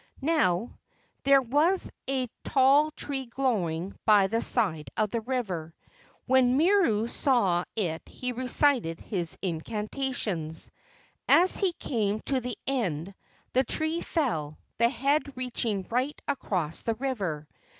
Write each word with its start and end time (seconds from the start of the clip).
Now 0.23 0.79
there 1.25 1.43
was 1.43 1.91
a 2.09 2.27
tall 2.43 2.89
tree 2.89 3.27
growing 3.27 3.93
by 4.03 4.25
the 4.25 4.41
side 4.41 4.89
of 4.97 5.11
the 5.11 5.21
river. 5.21 5.75
When 6.25 6.57
Miru 6.57 7.07
saw 7.07 7.65
it 7.75 8.01
he 8.09 8.31
recited 8.31 8.99
his 8.99 9.37
incantations. 9.43 10.71
As 11.29 11.57
he 11.57 11.73
came 11.73 12.19
to 12.21 12.39
the 12.41 12.57
end 12.65 13.13
the 13.53 13.63
tree 13.63 14.01
fell, 14.01 14.57
the 14.79 14.89
head 14.89 15.37
reaching 15.37 15.85
right 15.91 16.19
across 16.27 16.81
the 16.81 16.95
river. 16.95 17.47